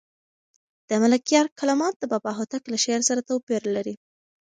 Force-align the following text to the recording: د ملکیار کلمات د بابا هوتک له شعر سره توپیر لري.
د 0.89 0.91
ملکیار 1.03 1.45
کلمات 1.59 1.95
د 1.99 2.03
بابا 2.11 2.31
هوتک 2.39 2.63
له 2.71 2.77
شعر 2.83 3.01
سره 3.09 3.25
توپیر 3.29 3.61
لري. 3.75 3.95